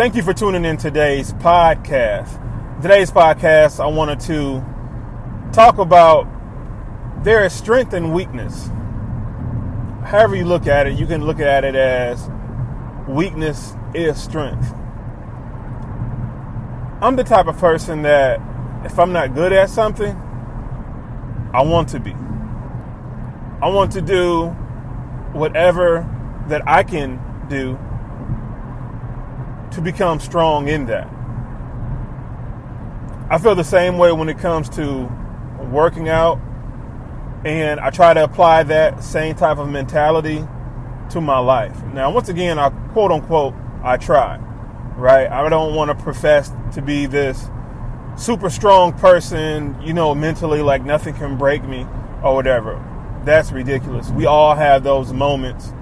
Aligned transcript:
Thank 0.00 0.14
you 0.14 0.22
for 0.22 0.32
tuning 0.32 0.64
in 0.64 0.78
today's 0.78 1.34
podcast. 1.34 2.80
Today's 2.80 3.10
podcast, 3.10 3.80
I 3.80 3.86
wanted 3.86 4.18
to 4.20 4.64
talk 5.52 5.76
about 5.76 6.26
there 7.22 7.44
is 7.44 7.52
strength 7.52 7.92
and 7.92 8.14
weakness. 8.14 8.68
However, 10.02 10.36
you 10.36 10.46
look 10.46 10.66
at 10.66 10.86
it, 10.86 10.98
you 10.98 11.06
can 11.06 11.22
look 11.22 11.38
at 11.38 11.66
it 11.66 11.74
as 11.74 12.30
weakness 13.08 13.74
is 13.92 14.18
strength. 14.18 14.72
I'm 17.02 17.16
the 17.16 17.24
type 17.24 17.46
of 17.46 17.58
person 17.58 18.00
that 18.00 18.40
if 18.86 18.98
I'm 18.98 19.12
not 19.12 19.34
good 19.34 19.52
at 19.52 19.68
something, 19.68 20.16
I 21.52 21.60
want 21.60 21.90
to 21.90 22.00
be. 22.00 22.12
I 23.60 23.68
want 23.68 23.92
to 23.92 24.00
do 24.00 24.46
whatever 25.34 26.08
that 26.48 26.66
I 26.66 26.84
can 26.84 27.20
do 27.50 27.78
to 29.84 29.92
become 29.92 30.20
strong 30.20 30.68
in 30.68 30.86
that. 30.86 31.08
I 33.30 33.38
feel 33.38 33.54
the 33.54 33.64
same 33.64 33.98
way 33.98 34.12
when 34.12 34.28
it 34.28 34.38
comes 34.38 34.68
to 34.70 35.08
working 35.70 36.08
out, 36.08 36.40
and 37.44 37.80
I 37.80 37.90
try 37.90 38.12
to 38.12 38.24
apply 38.24 38.64
that 38.64 39.02
same 39.02 39.34
type 39.34 39.58
of 39.58 39.68
mentality 39.68 40.44
to 41.10 41.20
my 41.20 41.38
life. 41.38 41.82
Now, 41.94 42.10
once 42.10 42.28
again, 42.28 42.58
I 42.58 42.70
quote 42.92 43.10
unquote, 43.12 43.54
I 43.82 43.96
try, 43.96 44.38
right? 44.96 45.30
I 45.30 45.48
don't 45.48 45.74
want 45.74 45.96
to 45.96 46.02
profess 46.02 46.52
to 46.74 46.82
be 46.82 47.06
this 47.06 47.48
super 48.16 48.50
strong 48.50 48.92
person, 48.92 49.80
you 49.80 49.94
know, 49.94 50.14
mentally, 50.14 50.60
like 50.60 50.84
nothing 50.84 51.14
can 51.14 51.38
break 51.38 51.64
me 51.64 51.86
or 52.22 52.34
whatever. 52.34 52.84
That's 53.24 53.52
ridiculous. 53.52 54.10
We 54.10 54.26
all 54.26 54.54
have 54.54 54.82
those 54.82 55.12
moments 55.12 55.72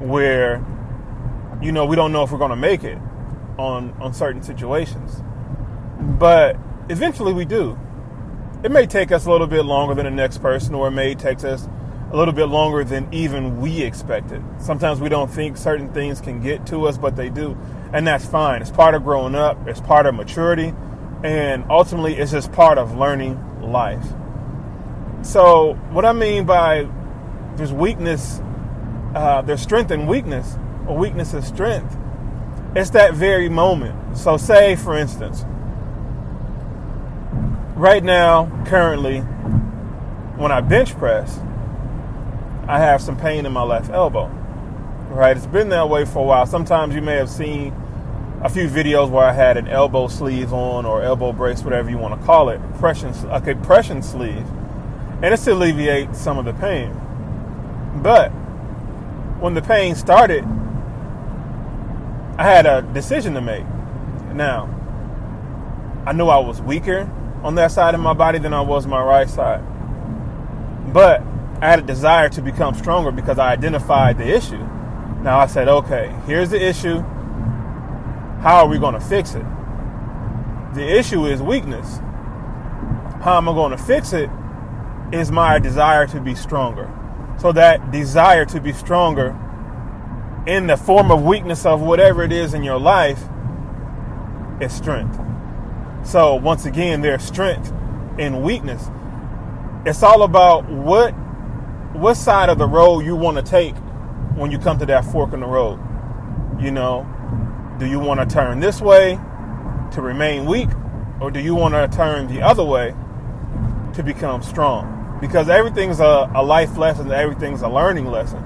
where, 0.00 0.64
you 1.62 1.70
know, 1.70 1.84
we 1.84 1.96
don't 1.96 2.12
know 2.12 2.24
if 2.24 2.32
we're 2.32 2.38
going 2.38 2.50
to 2.50 2.56
make 2.56 2.82
it 2.82 2.98
on 3.58 3.92
on 4.00 4.14
certain 4.14 4.42
situations. 4.42 5.22
But 6.00 6.56
eventually 6.88 7.32
we 7.32 7.44
do. 7.44 7.78
It 8.62 8.70
may 8.70 8.86
take 8.86 9.12
us 9.12 9.26
a 9.26 9.30
little 9.30 9.46
bit 9.46 9.64
longer 9.64 9.94
than 9.94 10.04
the 10.04 10.10
next 10.10 10.38
person, 10.38 10.74
or 10.74 10.88
it 10.88 10.92
may 10.92 11.14
take 11.14 11.44
us 11.44 11.68
a 12.10 12.16
little 12.16 12.32
bit 12.32 12.46
longer 12.46 12.84
than 12.84 13.12
even 13.12 13.60
we 13.60 13.82
expected. 13.82 14.42
Sometimes 14.58 15.00
we 15.00 15.08
don't 15.08 15.30
think 15.30 15.56
certain 15.56 15.92
things 15.92 16.20
can 16.20 16.40
get 16.40 16.66
to 16.66 16.86
us, 16.86 16.96
but 16.96 17.16
they 17.16 17.28
do. 17.28 17.56
And 17.92 18.06
that's 18.06 18.24
fine. 18.24 18.62
It's 18.62 18.70
part 18.70 18.94
of 18.94 19.04
growing 19.04 19.34
up, 19.34 19.68
it's 19.68 19.80
part 19.80 20.06
of 20.06 20.14
maturity, 20.14 20.72
and 21.22 21.64
ultimately 21.70 22.16
it's 22.16 22.32
just 22.32 22.50
part 22.52 22.78
of 22.78 22.96
learning 22.96 23.38
life. 23.60 24.04
So, 25.22 25.74
what 25.90 26.04
I 26.04 26.12
mean 26.12 26.46
by 26.46 26.88
there's 27.56 27.72
weakness, 27.72 28.40
uh, 29.14 29.42
there's 29.42 29.60
strength 29.60 29.90
and 29.90 30.08
weakness, 30.08 30.56
or 30.86 30.96
weakness 30.96 31.34
is 31.34 31.46
strength 31.46 31.96
it's 32.74 32.90
that 32.90 33.14
very 33.14 33.48
moment. 33.48 34.16
So, 34.16 34.36
say 34.36 34.76
for 34.76 34.96
instance, 34.96 35.44
right 37.76 38.02
now, 38.02 38.64
currently, 38.66 39.20
when 40.36 40.52
I 40.52 40.60
bench 40.60 40.96
press, 40.96 41.38
I 42.68 42.78
have 42.78 43.00
some 43.00 43.16
pain 43.16 43.46
in 43.46 43.52
my 43.52 43.62
left 43.62 43.90
elbow. 43.90 44.26
Right? 45.08 45.36
It's 45.36 45.46
been 45.46 45.70
that 45.70 45.88
way 45.88 46.04
for 46.04 46.18
a 46.18 46.22
while. 46.22 46.46
Sometimes 46.46 46.94
you 46.94 47.00
may 47.00 47.16
have 47.16 47.30
seen 47.30 47.72
a 48.42 48.48
few 48.48 48.68
videos 48.68 49.10
where 49.10 49.24
I 49.24 49.32
had 49.32 49.56
an 49.56 49.66
elbow 49.66 50.06
sleeve 50.06 50.52
on 50.52 50.86
or 50.86 51.02
elbow 51.02 51.32
brace, 51.32 51.62
whatever 51.62 51.90
you 51.90 51.98
want 51.98 52.20
to 52.20 52.26
call 52.26 52.50
it, 52.50 52.58
compression, 52.58 53.12
a 53.30 53.40
compression 53.40 54.02
sleeve, 54.02 54.46
and 55.22 55.34
it's 55.34 55.44
to 55.44 55.54
alleviate 55.54 56.14
some 56.14 56.38
of 56.38 56.44
the 56.44 56.52
pain. 56.52 56.92
But 57.96 58.28
when 59.40 59.54
the 59.54 59.62
pain 59.62 59.96
started, 59.96 60.44
I 62.38 62.44
had 62.44 62.66
a 62.66 62.82
decision 62.82 63.34
to 63.34 63.40
make. 63.40 63.64
Now, 64.32 64.74
I 66.06 66.12
knew 66.12 66.28
I 66.28 66.38
was 66.38 66.62
weaker 66.62 67.10
on 67.42 67.56
that 67.56 67.72
side 67.72 67.94
of 67.94 68.00
my 68.00 68.12
body 68.14 68.38
than 68.38 68.54
I 68.54 68.60
was 68.60 68.86
my 68.86 69.02
right 69.02 69.28
side. 69.28 69.60
But 70.92 71.20
I 71.60 71.68
had 71.68 71.80
a 71.80 71.82
desire 71.82 72.28
to 72.30 72.40
become 72.40 72.74
stronger 72.74 73.10
because 73.10 73.38
I 73.40 73.50
identified 73.50 74.18
the 74.18 74.28
issue. 74.28 74.64
Now 75.22 75.40
I 75.40 75.46
said, 75.46 75.68
okay, 75.68 76.14
here's 76.26 76.50
the 76.50 76.64
issue. 76.64 77.00
How 78.40 78.58
are 78.58 78.68
we 78.68 78.78
going 78.78 78.94
to 78.94 79.00
fix 79.00 79.34
it? 79.34 79.44
The 80.74 80.86
issue 80.86 81.26
is 81.26 81.42
weakness. 81.42 81.98
How 83.20 83.36
am 83.36 83.48
I 83.48 83.52
going 83.52 83.72
to 83.72 83.82
fix 83.82 84.12
it 84.12 84.30
is 85.12 85.32
my 85.32 85.58
desire 85.58 86.06
to 86.06 86.20
be 86.20 86.36
stronger. 86.36 86.88
So 87.38 87.50
that 87.52 87.90
desire 87.90 88.44
to 88.46 88.60
be 88.60 88.72
stronger 88.72 89.36
in 90.48 90.66
the 90.66 90.78
form 90.78 91.10
of 91.10 91.22
weakness 91.22 91.66
of 91.66 91.82
whatever 91.82 92.22
it 92.22 92.32
is 92.32 92.54
in 92.54 92.62
your 92.62 92.80
life 92.80 93.22
is 94.62 94.72
strength. 94.72 95.20
So 96.04 96.36
once 96.36 96.64
again, 96.64 97.02
there's 97.02 97.22
strength 97.22 97.70
in 98.18 98.42
weakness. 98.42 98.88
It's 99.84 100.02
all 100.02 100.22
about 100.22 100.66
what 100.68 101.10
what 101.92 102.14
side 102.14 102.48
of 102.48 102.56
the 102.56 102.66
road 102.66 103.00
you 103.00 103.14
want 103.14 103.36
to 103.36 103.42
take 103.42 103.76
when 104.36 104.50
you 104.50 104.58
come 104.58 104.78
to 104.78 104.86
that 104.86 105.04
fork 105.04 105.34
in 105.34 105.40
the 105.40 105.46
road. 105.46 105.78
You 106.58 106.70
know, 106.70 107.06
do 107.78 107.84
you 107.84 107.98
want 107.98 108.18
to 108.20 108.26
turn 108.26 108.58
this 108.58 108.80
way 108.80 109.18
to 109.92 110.00
remain 110.00 110.46
weak, 110.46 110.70
or 111.20 111.30
do 111.30 111.40
you 111.40 111.54
want 111.54 111.74
to 111.74 111.94
turn 111.94 112.26
the 112.26 112.40
other 112.40 112.64
way 112.64 112.94
to 113.92 114.02
become 114.02 114.42
strong? 114.42 115.18
Because 115.20 115.50
everything's 115.50 116.00
a, 116.00 116.30
a 116.34 116.42
life 116.42 116.78
lesson, 116.78 117.12
everything's 117.12 117.60
a 117.60 117.68
learning 117.68 118.06
lesson. 118.06 118.42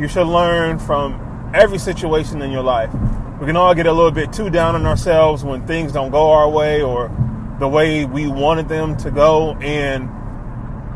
You 0.00 0.08
should 0.08 0.26
learn 0.26 0.80
from 0.80 1.33
every 1.54 1.78
situation 1.78 2.42
in 2.42 2.50
your 2.50 2.62
life. 2.62 2.92
We 3.40 3.46
can 3.46 3.56
all 3.56 3.74
get 3.74 3.86
a 3.86 3.92
little 3.92 4.10
bit 4.10 4.32
too 4.32 4.50
down 4.50 4.74
on 4.74 4.84
ourselves 4.86 5.44
when 5.44 5.66
things 5.66 5.92
don't 5.92 6.10
go 6.10 6.32
our 6.32 6.50
way 6.50 6.82
or 6.82 7.10
the 7.60 7.68
way 7.68 8.04
we 8.04 8.26
wanted 8.26 8.68
them 8.68 8.96
to 8.98 9.10
go, 9.10 9.52
and 9.60 10.10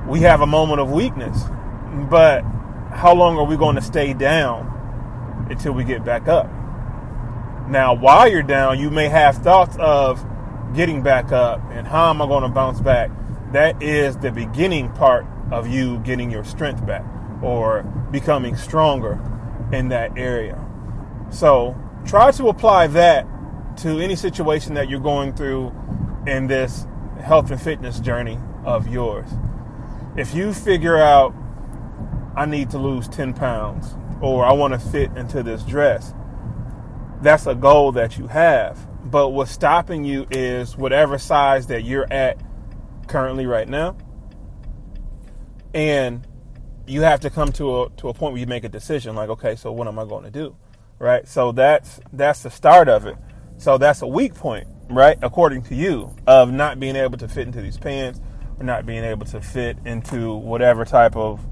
we 0.08 0.20
have 0.20 0.40
a 0.40 0.46
moment 0.46 0.80
of 0.80 0.90
weakness. 0.90 1.44
But 2.10 2.42
how 2.92 3.14
long 3.14 3.38
are 3.38 3.44
we 3.44 3.56
going 3.56 3.76
to 3.76 3.82
stay 3.82 4.12
down 4.12 5.46
until 5.48 5.72
we 5.72 5.84
get 5.84 6.04
back 6.04 6.26
up? 6.26 6.46
Now, 7.68 7.94
while 7.94 8.28
you're 8.28 8.42
down, 8.42 8.80
you 8.80 8.90
may 8.90 9.08
have 9.08 9.36
thoughts 9.36 9.76
of 9.78 10.24
getting 10.74 11.02
back 11.02 11.32
up 11.32 11.60
and 11.70 11.86
how 11.86 12.10
am 12.10 12.20
I 12.20 12.26
going 12.26 12.42
to 12.42 12.48
bounce 12.48 12.80
back? 12.80 13.10
That 13.52 13.82
is 13.82 14.16
the 14.18 14.30
beginning 14.30 14.90
part 14.92 15.26
of 15.50 15.68
you 15.68 15.98
getting 15.98 16.30
your 16.30 16.44
strength 16.44 16.84
back 16.86 17.04
or 17.42 17.82
becoming 18.10 18.56
stronger 18.56 19.20
in 19.72 19.88
that 19.88 20.16
area. 20.16 20.64
So 21.30 21.76
try 22.06 22.30
to 22.32 22.48
apply 22.48 22.88
that 22.88 23.26
to 23.78 24.00
any 24.00 24.16
situation 24.16 24.74
that 24.74 24.88
you're 24.88 25.00
going 25.00 25.34
through 25.34 25.72
in 26.26 26.46
this 26.46 26.86
health 27.22 27.50
and 27.50 27.60
fitness 27.60 28.00
journey 28.00 28.38
of 28.64 28.88
yours. 28.88 29.28
If 30.16 30.34
you 30.34 30.52
figure 30.52 30.96
out, 30.96 31.34
I 32.36 32.46
need 32.46 32.70
to 32.70 32.78
lose 32.78 33.08
10 33.08 33.34
pounds 33.34 33.96
or 34.20 34.44
I 34.44 34.52
want 34.52 34.74
to 34.74 34.80
fit 34.80 35.10
into 35.16 35.42
this 35.42 35.62
dress, 35.62 36.14
that's 37.22 37.46
a 37.46 37.54
goal 37.54 37.92
that 37.92 38.18
you 38.18 38.26
have. 38.28 38.86
But 39.10 39.30
what's 39.30 39.50
stopping 39.50 40.04
you 40.04 40.26
is 40.30 40.76
whatever 40.76 41.18
size 41.18 41.66
that 41.68 41.84
you're 41.84 42.12
at 42.12 42.40
currently 43.06 43.46
right 43.46 43.68
now. 43.68 43.96
And 45.74 46.26
you 46.88 47.02
have 47.02 47.20
to 47.20 47.30
come 47.30 47.52
to 47.52 47.82
a 47.82 47.90
to 47.90 48.08
a 48.08 48.14
point 48.14 48.32
where 48.32 48.40
you 48.40 48.46
make 48.46 48.64
a 48.64 48.68
decision 48.68 49.14
like 49.14 49.28
okay 49.28 49.54
so 49.54 49.70
what 49.70 49.86
am 49.86 49.98
i 49.98 50.04
going 50.04 50.24
to 50.24 50.30
do 50.30 50.56
right? 50.98 51.26
So 51.26 51.52
that's 51.52 52.00
that's 52.12 52.42
the 52.42 52.50
start 52.50 52.88
of 52.88 53.06
it. 53.06 53.16
So 53.56 53.78
that's 53.78 54.02
a 54.02 54.06
weak 54.06 54.34
point 54.34 54.66
right 54.90 55.18
according 55.20 55.62
to 55.62 55.74
you 55.74 56.14
of 56.26 56.50
not 56.50 56.80
being 56.80 56.96
able 56.96 57.18
to 57.18 57.28
fit 57.28 57.46
into 57.46 57.60
these 57.60 57.76
pants 57.76 58.20
or 58.58 58.64
not 58.64 58.86
being 58.86 59.04
able 59.04 59.26
to 59.26 59.40
fit 59.40 59.76
into 59.84 60.34
whatever 60.34 60.86
type 60.86 61.14
of 61.14 61.46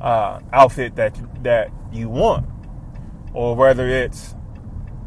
uh, 0.00 0.40
outfit 0.52 0.96
that 0.96 1.18
that 1.42 1.70
you 1.92 2.08
want. 2.08 2.46
Or 3.34 3.56
whether 3.56 3.88
it's 3.88 4.34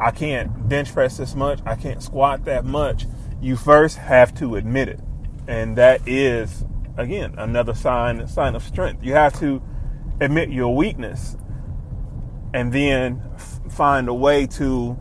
i 0.02 0.12
can't 0.12 0.68
bench 0.68 0.92
press 0.92 1.16
this 1.16 1.36
much 1.36 1.60
i 1.66 1.74
can't 1.74 2.04
squat 2.04 2.44
that 2.44 2.66
much 2.66 3.06
you 3.40 3.56
first 3.56 3.98
have 3.98 4.34
to 4.34 4.56
admit 4.56 4.90
it. 4.90 5.00
And 5.48 5.78
that 5.78 6.06
is 6.08 6.66
again 6.98 7.36
another 7.38 7.74
sign 7.74 8.28
sign 8.28 8.56
of 8.56 8.64
strength. 8.64 9.04
You 9.04 9.14
have 9.14 9.38
to 9.40 9.62
admit 10.22 10.50
your 10.50 10.76
weakness 10.76 11.36
and 12.54 12.72
then 12.72 13.22
f- 13.36 13.60
find 13.70 14.08
a 14.08 14.14
way 14.14 14.48
to 14.48 14.98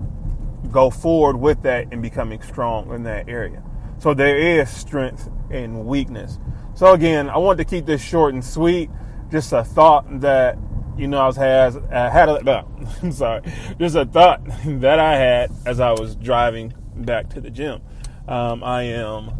go 0.71 0.91
forward 0.91 1.37
with 1.37 1.63
that 1.63 1.87
and 1.93 2.03
becoming 2.03 2.43
strong 2.43 2.93
in 2.93 3.05
that 3.05 3.29
area. 3.29 3.63
So 3.99 4.13
there 4.13 4.37
is 4.37 4.69
strength 4.69 5.29
and 5.51 5.87
weakness. 5.87 6.39
So 6.75 6.93
again, 6.93 7.31
I 7.31 7.39
wanted 7.39 7.59
to 7.59 7.65
keep 7.65 7.87
this 7.87 8.03
short 8.03 8.35
and 8.35 8.45
sweet. 8.45 8.91
Just 9.31 9.53
a 9.53 9.65
thought 9.65 10.21
that 10.21 10.59
you 10.97 11.09
know 11.09 11.19
I 11.19 11.27
was 11.27 11.37
has 11.37 11.77
I 11.77 12.09
had 12.11 12.29
a 12.29 12.43
no, 12.43 12.69
I'm 13.03 13.13
sorry, 13.13 13.43
just 13.79 13.97
a 13.97 14.05
thought 14.05 14.45
that 14.67 14.99
I 14.99 15.17
had 15.17 15.53
as 15.65 15.81
I 15.81 15.93
was 15.93 16.17
driving 16.17 16.75
back 16.97 17.31
to 17.31 17.41
the 17.41 17.51
gym. 17.51 17.81
Um, 18.27 18.65
I 18.65 18.83
am 18.83 19.31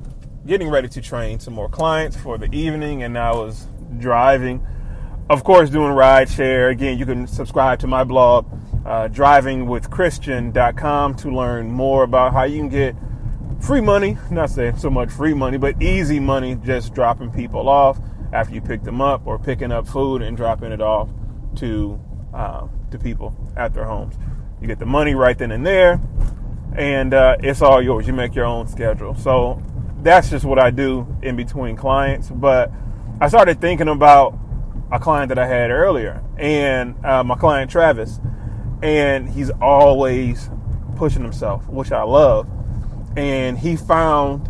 getting 0.47 0.69
ready 0.69 0.89
to 0.89 1.01
train 1.01 1.41
some 1.41 1.55
more 1.55 1.69
clients 1.69 2.17
for 2.17 2.39
the 2.39 2.53
evening, 2.55 3.03
and 3.03 3.19
I 3.19 3.33
was 3.33 3.67
driving 3.99 4.65
of 5.31 5.45
course, 5.45 5.71
doing 5.71 5.93
ride 5.93 6.29
share. 6.29 6.69
Again, 6.69 6.99
you 6.99 7.07
can 7.07 7.27
subscribe 7.27 7.79
to 7.81 7.87
my 7.87 8.05
blog 8.05 8.47
uh, 8.85 9.09
drivingwithchristian.com 9.09 11.15
to 11.15 11.31
learn 11.31 11.71
more 11.71 12.03
about 12.03 12.35
how 12.35 12.43
you 12.45 12.59
can 12.59 12.69
get 12.69 12.95
free 13.61 13.81
money, 13.81 14.19
not 14.31 14.51
saying 14.51 14.77
so 14.77 14.91
much 14.91 15.11
free 15.11 15.33
money, 15.33 15.57
but 15.57 15.81
easy 15.83 16.21
money 16.21 16.57
just 16.57 16.93
dropping 16.95 17.31
people 17.31 17.67
off 17.69 17.99
after 18.33 18.55
you 18.55 18.61
pick 18.61 18.83
them 18.83 19.01
up 19.01 19.27
or 19.27 19.39
picking 19.39 19.73
up 19.73 19.89
food 19.89 20.21
and 20.21 20.37
dropping 20.37 20.73
it 20.73 20.83
off 20.83 21.09
to 21.57 21.99
uh, 22.35 22.67
to 22.91 22.99
people 22.99 23.35
at 23.57 23.73
their 23.73 23.85
homes. 23.85 24.17
You 24.61 24.67
get 24.67 24.79
the 24.79 24.87
money 24.87 25.15
right 25.15 25.39
then 25.39 25.53
and 25.53 25.65
there, 25.65 26.01
and 26.77 27.15
uh, 27.15 27.37
it's 27.41 27.63
all 27.63 27.81
yours. 27.81 28.07
You 28.07 28.13
make 28.13 28.35
your 28.35 28.45
own 28.45 28.67
schedule. 28.67 29.15
So 29.15 29.63
that's 30.03 30.29
just 30.29 30.45
what 30.45 30.59
I 30.59 30.71
do 30.71 31.07
in 31.23 31.37
between 31.37 31.77
clients. 31.77 32.29
But 32.29 32.71
I 33.21 33.29
started 33.29 33.61
thinking 33.61 33.89
about 33.89 34.37
a 34.93 34.99
client 34.99 35.29
that 35.31 35.39
I 35.39 35.47
had 35.47 35.71
earlier, 35.71 36.23
and 36.37 37.03
uh, 37.05 37.25
my 37.25 37.37
client 37.37 37.71
Travis, 37.71 38.21
and 38.83 39.29
he's 39.29 39.51
always 39.61 40.51
pushing 40.97 41.23
himself, 41.23 41.69
which 41.69 41.93
I 41.93 42.03
love. 42.03 42.49
And 43.17 43.59
he 43.59 43.77
found 43.77 44.49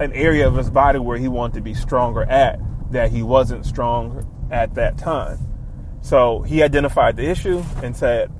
an 0.00 0.12
area 0.12 0.46
of 0.46 0.56
his 0.56 0.70
body 0.70 0.98
where 0.98 1.18
he 1.18 1.28
wanted 1.28 1.54
to 1.54 1.60
be 1.60 1.74
stronger 1.74 2.22
at 2.24 2.58
that 2.90 3.10
he 3.10 3.22
wasn't 3.22 3.64
strong 3.64 4.48
at 4.50 4.74
that 4.74 4.98
time. 4.98 5.38
So 6.00 6.42
he 6.42 6.62
identified 6.62 7.16
the 7.16 7.28
issue 7.28 7.62
and 7.82 7.96
said, 7.96 8.30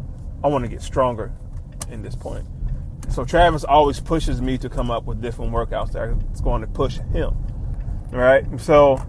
I 0.42 0.48
want 0.48 0.64
to 0.64 0.68
get 0.68 0.82
stronger 0.82 1.32
in 1.90 2.02
this 2.02 2.14
point. 2.14 2.46
So 3.08 3.24
Travis 3.24 3.64
always 3.64 4.00
pushes 4.00 4.40
me 4.40 4.58
to 4.58 4.68
come 4.68 4.90
up 4.90 5.04
with 5.04 5.20
different 5.22 5.52
workouts 5.52 5.92
that 5.92 6.18
that's 6.20 6.40
going 6.40 6.62
to 6.62 6.66
push 6.66 6.98
him. 7.12 7.34
All 8.12 8.18
right. 8.18 8.44
So 8.60 9.04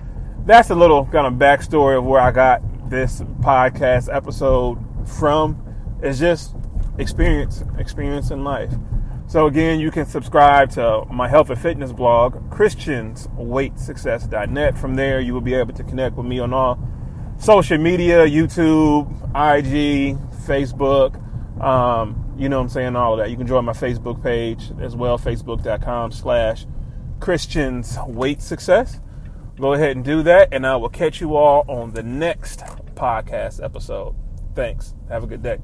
that's 0.45 0.69
a 0.69 0.75
little 0.75 1.05
kind 1.07 1.27
of 1.27 1.33
backstory 1.33 1.97
of 1.97 2.05
where 2.05 2.21
I 2.21 2.31
got 2.31 2.61
this 2.89 3.19
podcast 3.41 4.07
episode 4.13 4.77
from. 5.07 5.61
It's 6.01 6.19
just 6.19 6.55
experience, 6.97 7.63
experience 7.77 8.31
in 8.31 8.43
life. 8.43 8.73
So 9.27 9.47
again, 9.47 9.79
you 9.79 9.89
can 9.89 10.05
subscribe 10.05 10.69
to 10.71 11.05
my 11.11 11.27
health 11.27 11.49
and 11.49 11.59
fitness 11.59 11.91
blog, 11.91 12.35
christiansweightsuccess.net. 12.51 14.77
From 14.77 14.93
there, 14.95 15.19
you 15.19 15.33
will 15.33 15.41
be 15.41 15.55
able 15.55 15.73
to 15.73 15.83
connect 15.83 16.15
with 16.15 16.27
me 16.27 16.37
on 16.39 16.53
all 16.53 16.77
social 17.39 17.79
media, 17.79 18.27
YouTube, 18.27 19.11
IG, 19.33 20.15
Facebook, 20.45 21.19
um, 21.61 22.35
you 22.37 22.49
know 22.49 22.57
what 22.57 22.63
I'm 22.63 22.69
saying, 22.69 22.95
all 22.95 23.13
of 23.13 23.19
that. 23.19 23.31
You 23.31 23.37
can 23.37 23.47
join 23.47 23.65
my 23.65 23.73
Facebook 23.73 24.21
page 24.21 24.71
as 24.79 24.95
well, 24.95 25.17
facebook.com 25.17 26.11
slash 26.11 26.67
Christians 27.19 27.97
Weight 28.05 28.43
Success. 28.43 28.99
Go 29.59 29.73
ahead 29.73 29.95
and 29.95 30.03
do 30.03 30.21
that, 30.23 30.49
and 30.51 30.67
I 30.67 30.75
will 30.75 30.89
catch 30.89 31.21
you 31.21 31.35
all 31.35 31.63
on 31.69 31.93
the 31.93 32.03
next 32.03 32.59
podcast 32.95 33.63
episode. 33.63 34.15
Thanks. 34.53 34.93
Have 35.09 35.23
a 35.23 35.27
good 35.27 35.41
day. 35.41 35.59